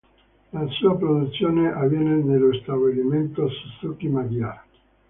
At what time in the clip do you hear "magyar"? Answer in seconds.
4.07-4.59